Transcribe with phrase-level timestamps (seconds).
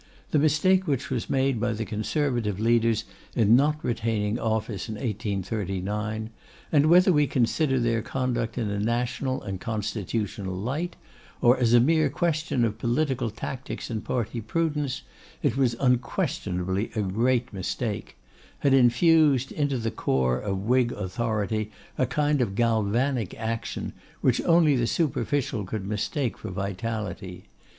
[0.31, 3.03] The mistake which was made by the Conservative leaders
[3.35, 6.31] in not retaining office in 1839;
[6.71, 10.95] and, whether we consider their conduct in a national and constitutional light,
[11.39, 15.03] or as a mere question of political tactics and party prudence,
[15.43, 18.17] it was unquestionably a great mistake;
[18.61, 24.75] had infused into the corps of Whig authority a kind of galvanic action, which only
[24.75, 27.43] the superficial could mistake for vitality.